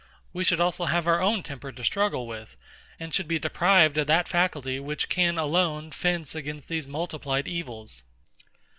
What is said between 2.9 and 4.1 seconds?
and should be deprived of